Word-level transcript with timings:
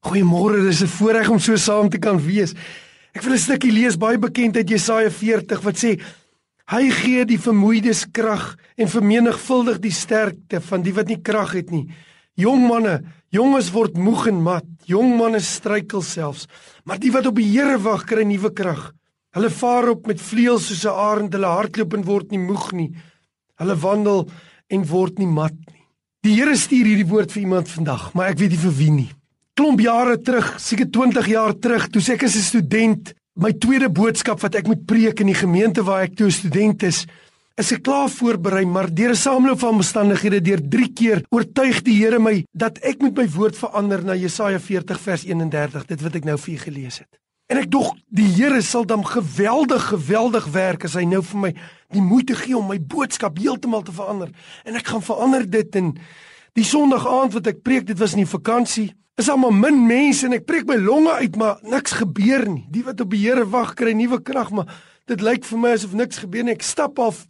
Goeiemôre, 0.00 0.62
dis 0.64 0.80
'n 0.80 0.88
voorreg 0.96 1.28
om 1.28 1.38
so 1.38 1.56
saam 1.56 1.88
te 1.90 1.98
kan 1.98 2.16
wees. 2.18 2.54
Ek 3.12 3.22
wil 3.22 3.34
'n 3.34 3.38
stukkie 3.38 3.72
lees 3.72 3.98
baie 3.98 4.18
bekend 4.18 4.56
uit 4.56 4.68
Jesaja 4.68 5.10
40 5.10 5.60
wat 5.60 5.76
sê 5.76 6.00
hy 6.72 6.90
gee 6.90 7.24
die 7.24 7.38
vermoeides 7.38 8.06
krag 8.10 8.56
en 8.76 8.88
vermenigvuldig 8.88 9.78
die 9.78 9.92
sterkte 9.92 10.60
van 10.60 10.82
die 10.82 10.94
wat 10.94 11.08
nie 11.08 11.20
krag 11.20 11.52
het 11.52 11.70
nie. 11.70 11.90
Jong 12.34 12.66
manne, 12.66 13.02
jonges 13.28 13.70
word 13.72 13.98
moeg 13.98 14.26
en 14.28 14.42
mat, 14.42 14.64
jong 14.86 15.18
manne 15.18 15.40
struikel 15.40 16.02
selfs, 16.02 16.46
maar 16.84 16.98
die 16.98 17.12
wat 17.12 17.26
op 17.26 17.36
die 17.36 17.52
Here 17.52 17.78
wag 17.78 18.06
kry 18.06 18.24
nuwe 18.24 18.54
krag. 18.54 18.94
Hulle 19.34 19.50
vaar 19.50 19.88
op 19.90 20.06
met 20.06 20.20
vleuels 20.20 20.66
soos 20.66 20.86
'n 20.86 20.96
arend, 20.96 21.32
hulle 21.32 21.46
hardloop 21.46 21.92
en 21.94 22.04
word 22.04 22.30
nie 22.30 22.38
moeg 22.38 22.72
nie. 22.72 22.94
Hulle 23.58 23.76
wandel 23.76 24.30
en 24.70 24.86
word 24.86 25.18
nie 25.18 25.26
mat 25.26 25.58
nie. 25.66 25.84
Die 26.22 26.34
Here 26.36 26.56
stuur 26.56 26.86
hierdie 26.86 27.08
woord 27.08 27.32
vir 27.32 27.42
iemand 27.42 27.68
vandag, 27.68 28.14
maar 28.14 28.30
ek 28.30 28.38
weet 28.38 28.50
nie 28.50 28.64
vir 28.64 28.72
wie 28.72 28.90
nie 28.90 29.19
klomp 29.60 29.80
jare 29.84 30.16
terug, 30.24 30.54
seker 30.56 30.88
20 30.88 31.26
jaar 31.28 31.52
terug, 31.52 31.90
toe 31.92 32.00
ek 32.14 32.24
as 32.24 32.36
'n 32.36 32.48
student 32.48 33.12
my 33.36 33.52
tweede 33.52 33.88
boodskap 33.88 34.40
wat 34.40 34.54
ek 34.54 34.66
moet 34.66 34.86
preek 34.86 35.20
in 35.20 35.26
die 35.26 35.36
gemeente 35.36 35.84
waar 35.84 36.02
ek 36.04 36.16
toe 36.16 36.26
'n 36.28 36.32
student 36.32 36.82
is, 36.82 37.06
is 37.58 37.72
ek 37.72 37.82
klaar 37.82 38.08
voorberei, 38.08 38.64
maar 38.64 38.88
deur 38.88 39.10
'n 39.10 39.16
sameloop 39.16 39.58
van 39.60 39.74
omstandighede, 39.74 40.40
deur 40.40 40.60
3 40.68 40.92
keer 40.94 41.24
oortuig 41.30 41.82
die 41.82 41.98
Here 42.02 42.18
my 42.18 42.44
dat 42.56 42.78
ek 42.78 43.02
moet 43.02 43.16
my 43.16 43.28
woord 43.28 43.56
verander 43.56 44.02
na 44.02 44.14
Jesaja 44.14 44.58
40 44.58 45.00
vers 45.00 45.24
31, 45.24 45.86
dit 45.86 46.00
wat 46.00 46.14
ek 46.14 46.24
nou 46.24 46.38
vir 46.38 46.54
u 46.54 46.58
gelees 46.58 46.98
het. 46.98 47.20
En 47.48 47.58
ek 47.58 47.70
dog 47.70 47.94
die 48.08 48.28
Here 48.28 48.62
sal 48.62 48.86
dan 48.86 49.04
geweldig 49.04 49.82
geweldig 49.92 50.46
werk 50.46 50.84
as 50.84 50.94
hy 50.94 51.04
nou 51.04 51.22
vir 51.22 51.38
my 51.38 51.54
die 51.92 52.02
moeite 52.02 52.34
gee 52.34 52.56
om 52.56 52.66
my 52.66 52.78
boodskap 52.78 53.36
heeltemal 53.38 53.82
te 53.82 53.92
verander. 53.92 54.30
En 54.64 54.74
ek 54.74 54.86
gaan 54.86 55.02
verander 55.02 55.50
dit 55.50 55.76
en 55.76 55.98
die 56.54 56.64
Sondag 56.64 57.06
aand 57.06 57.32
wat 57.32 57.46
ek 57.46 57.62
preek, 57.62 57.86
dit 57.86 57.98
was 57.98 58.14
nie 58.14 58.26
vakansie 58.26 58.90
is 59.20 59.28
almal 59.28 59.52
min 59.54 59.82
mense 59.88 60.24
en 60.26 60.36
ek 60.36 60.46
preek 60.48 60.68
my 60.68 60.78
longe 60.80 61.12
uit 61.20 61.36
maar 61.40 61.60
niks 61.68 61.98
gebeur 62.00 62.46
nie. 62.48 62.64
Die 62.72 62.84
wat 62.86 63.02
op 63.04 63.12
die 63.12 63.20
Here 63.20 63.44
wag 63.52 63.74
kry 63.78 63.92
nuwe 63.96 64.20
krag, 64.24 64.52
maar 64.54 64.70
dit 65.10 65.22
lyk 65.24 65.44
vir 65.48 65.60
my 65.60 65.74
asof 65.76 65.96
niks 65.98 66.22
gebeur 66.22 66.46
nie. 66.46 66.56
Ek 66.56 66.64
stap 66.66 67.00
af 67.02 67.24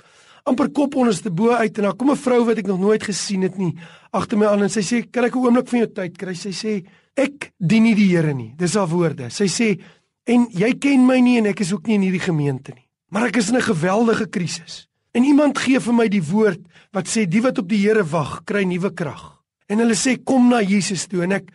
amper 0.49 0.71
kop 0.75 0.97
onderste 0.99 1.33
bo 1.35 1.53
uit 1.53 1.79
en 1.79 1.89
daar 1.89 1.97
kom 1.97 2.11
'n 2.11 2.17
vrou 2.17 2.45
wat 2.47 2.59
ek 2.59 2.67
nog 2.67 2.81
nooit 2.81 3.03
gesien 3.03 3.43
het 3.43 3.59
nie 3.59 3.77
agter 4.13 4.39
my 4.39 4.47
aan 4.47 4.63
en 4.63 4.71
sy 4.71 4.81
sê, 4.81 5.11
"Kan 5.11 5.25
ek 5.25 5.35
'n 5.35 5.39
oomblik 5.39 5.69
van 5.69 5.79
jou 5.79 5.89
tyd 5.89 6.19
kry?" 6.19 6.35
Sy 6.35 6.51
sê, 6.51 6.87
"Ek 7.17 7.53
dien 7.59 7.83
nie 7.83 7.95
die 7.95 8.09
Here 8.09 8.35
nie." 8.35 8.55
Dis 8.57 8.75
haar 8.75 8.89
woorde. 8.89 9.31
Sy 9.31 9.47
sê, 9.47 9.81
"En 10.27 10.47
jy 10.51 10.79
ken 10.79 11.07
my 11.07 11.21
nie 11.21 11.39
en 11.39 11.47
ek 11.47 11.61
is 11.61 11.73
ook 11.73 11.87
nie 11.87 11.95
in 11.95 12.03
hierdie 12.03 12.27
gemeente 12.27 12.73
nie. 12.75 12.89
Maar 13.11 13.27
ek 13.27 13.37
is 13.37 13.51
in 13.51 13.57
'n 13.57 13.63
geweldige 13.63 14.29
krisis." 14.29 14.90
En 15.13 15.25
iemand 15.27 15.59
gee 15.59 15.81
vir 15.83 15.97
my 15.97 16.07
die 16.11 16.23
woord 16.23 16.63
wat 16.95 17.11
sê 17.11 17.27
die 17.27 17.43
wat 17.43 17.59
op 17.59 17.69
die 17.71 17.83
Here 17.83 18.05
wag, 18.07 18.41
kry 18.47 18.63
nuwe 18.67 18.93
krag. 18.95 19.43
En 19.71 19.83
hulle 19.83 19.97
sê 19.99 20.17
kom 20.23 20.49
na 20.51 20.61
Jesus 20.63 21.07
toe 21.11 21.25
en 21.27 21.39
ek 21.41 21.51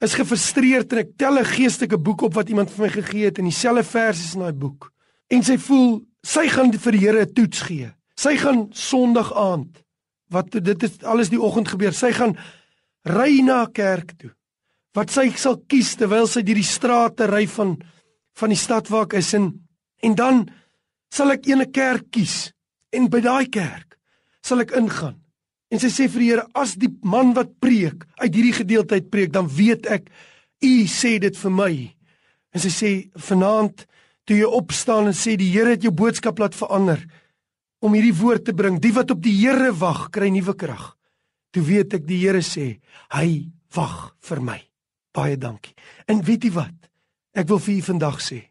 is 0.00 0.14
gefrustreerd 0.16 0.92
en 0.94 1.02
ek 1.02 1.16
tel 1.18 1.38
'n 1.38 1.44
geestelike 1.44 1.98
boek 1.98 2.22
op 2.22 2.34
wat 2.34 2.48
iemand 2.48 2.70
vir 2.70 2.86
my 2.86 2.90
gegee 2.90 3.24
het 3.26 3.38
en 3.38 3.44
dieselfde 3.44 3.84
vers 3.84 4.18
is 4.18 4.34
in 4.34 4.40
daai 4.40 4.52
boek. 4.52 4.90
En 5.30 5.42
sy 5.42 5.58
voel 5.58 6.00
sy 6.22 6.48
gaan 6.48 6.72
vir 6.72 6.92
die 6.92 7.00
Here 7.00 7.22
'n 7.22 7.32
toets 7.34 7.60
gee. 7.62 7.92
Sy 8.16 8.36
gaan 8.36 8.68
Sondag 8.72 9.32
aand 9.34 9.82
wat 10.30 10.50
dit 10.50 10.82
is 10.82 11.02
alles 11.02 11.30
die 11.30 11.40
oggend 11.40 11.68
gebeur. 11.68 11.92
Sy 11.92 12.12
gaan 12.12 12.36
ry 13.04 13.40
na 13.42 13.66
kerk 13.66 14.18
toe. 14.18 14.30
Wat 14.94 15.10
sy 15.10 15.30
sal 15.36 15.56
kies 15.66 15.96
terwyl 15.96 16.26
sy 16.26 16.42
deur 16.42 16.54
die 16.54 16.62
strate 16.62 17.26
ry 17.26 17.46
van 17.46 17.78
van 18.34 18.48
die 18.48 18.58
stad 18.58 18.88
waar 18.88 19.04
ek 19.04 19.14
is 19.14 19.34
en 19.34 19.68
en 20.02 20.14
dan 20.14 20.48
sal 21.10 21.30
ek 21.30 21.46
ene 21.46 21.66
kerk 21.66 22.10
kies 22.10 22.52
en 22.92 23.08
by 23.10 23.20
daai 23.24 23.46
kerk 23.52 23.98
sal 24.42 24.62
ek 24.64 24.74
ingaan 24.78 25.20
En 25.70 25.78
sy 25.78 25.90
sê 25.92 26.08
vir 26.10 26.22
die 26.24 26.28
Here, 26.32 26.44
as 26.58 26.74
die 26.78 26.90
man 27.06 27.30
wat 27.36 27.54
preek 27.62 28.02
uit 28.18 28.34
hierdie 28.34 28.56
gedeelte 28.56 28.98
uit 28.98 29.08
preek, 29.10 29.30
dan 29.34 29.46
weet 29.46 29.86
ek 29.86 30.10
u 30.66 30.72
sê 30.90 31.16
dit 31.22 31.36
vir 31.38 31.54
my. 31.54 31.72
En 32.50 32.62
sy 32.64 32.72
sê 32.74 32.90
vanaand 33.28 33.86
toe 34.26 34.40
jy 34.40 34.48
opstaan 34.58 35.12
en 35.12 35.16
sê 35.16 35.36
die 35.38 35.52
Here 35.54 35.76
het 35.76 35.86
jou 35.86 35.94
boodskap 35.94 36.42
laat 36.42 36.58
verander 36.58 37.04
om 37.80 37.94
hierdie 37.94 38.16
woord 38.18 38.48
te 38.48 38.54
bring. 38.56 38.80
Die 38.82 38.92
wat 38.96 39.14
op 39.14 39.22
die 39.22 39.36
Here 39.38 39.70
wag, 39.78 40.08
kry 40.10 40.32
nuwe 40.34 40.56
krag. 40.58 40.90
Toe 41.54 41.62
weet 41.66 41.94
ek 42.00 42.06
die 42.08 42.18
Here 42.24 42.42
sê, 42.42 42.80
hy 43.14 43.30
wag 43.74 44.10
vir 44.26 44.42
my. 44.42 44.58
Baie 45.14 45.38
dankie. 45.38 45.74
En 46.10 46.22
weet 46.26 46.48
jy 46.48 46.54
wat? 46.58 46.74
Ek 47.38 47.46
wil 47.46 47.62
vir 47.62 47.76
u 47.78 47.80
vandag 47.92 48.18
sê, 48.22 48.42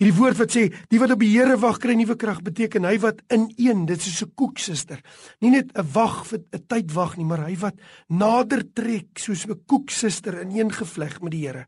Hierdie 0.00 0.16
woord 0.16 0.38
wat 0.40 0.54
sê 0.54 0.62
die 0.88 0.96
wat 0.96 1.12
op 1.12 1.20
die 1.20 1.34
Here 1.34 1.58
wag 1.60 1.76
kry 1.82 1.92
nuwe 1.92 2.14
krag 2.16 2.38
beteken 2.40 2.86
hy 2.88 2.94
wat 3.02 3.18
in 3.28 3.50
een 3.60 3.82
dit 3.84 4.00
is 4.00 4.16
so 4.16 4.24
'n 4.24 4.32
koeksuster. 4.34 5.02
Nie 5.42 5.50
net 5.50 5.76
'n 5.76 5.84
wag 5.92 6.24
vir 6.24 6.40
'n 6.40 6.64
tyd 6.68 6.92
wag 6.94 7.16
nie, 7.18 7.26
maar 7.26 7.44
hy 7.44 7.56
wat 7.56 7.76
nader 8.08 8.64
trek 8.72 9.18
soos 9.18 9.44
'n 9.44 9.60
koeksuster 9.66 10.40
in 10.40 10.56
een 10.56 10.72
gevleg 10.72 11.20
met 11.20 11.32
die 11.32 11.46
Here 11.46 11.66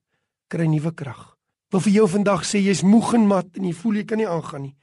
kry 0.48 0.66
nuwe 0.66 0.92
krag. 0.94 1.36
Wil 1.70 1.80
vir 1.80 1.92
jou 1.92 2.08
vandag 2.08 2.44
sê 2.44 2.58
jy's 2.58 2.82
moeg 2.82 3.14
en 3.14 3.26
mat 3.26 3.56
en 3.56 3.64
jy 3.64 3.74
voel 3.74 3.94
jy 3.94 4.04
kan 4.04 4.18
nie 4.18 4.28
aangaan 4.28 4.62
nie. 4.62 4.76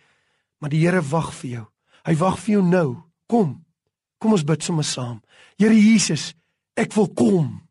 Maar 0.60 0.70
die 0.70 0.86
Here 0.86 1.02
wag 1.02 1.34
vir 1.34 1.50
jou. 1.50 1.66
Hy 2.06 2.16
wag 2.16 2.40
vir 2.40 2.54
jou 2.54 2.64
nou. 2.64 3.04
Kom. 3.28 3.66
Kom 4.20 4.32
ons 4.32 4.44
bid 4.44 4.64
sommer 4.64 4.84
saam. 4.84 5.22
Here 5.58 5.74
Jesus, 5.74 6.34
ek 6.76 6.94
wil 6.94 7.08
kom. 7.08 7.62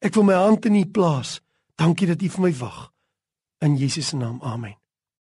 Ek 0.00 0.14
wil 0.14 0.24
my 0.24 0.34
hand 0.34 0.66
in 0.66 0.74
U 0.74 0.84
plaas. 0.86 1.40
Dankie 1.76 2.06
dat 2.06 2.22
U 2.22 2.28
vir 2.28 2.40
my 2.40 2.52
wag. 2.52 2.92
In 3.60 3.76
Jesus 3.76 4.08
se 4.08 4.16
naam. 4.16 4.40
Amen. 4.42 4.85